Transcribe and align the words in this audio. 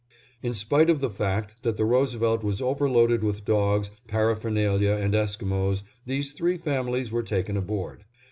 In 0.41 0.55
spite 0.55 0.89
of 0.89 0.99
the 0.99 1.11
fact 1.11 1.61
that 1.61 1.77
the 1.77 1.85
Roosevelt 1.85 2.43
was 2.43 2.59
overloaded 2.59 3.23
with 3.23 3.45
dogs, 3.45 3.91
paraphernalia, 4.07 4.93
and 4.93 5.13
Esquimos, 5.13 5.83
these 6.07 6.31
three 6.33 6.57
families 6.57 7.11
were 7.11 7.21
taken 7.21 7.55
aboard. 7.55 8.03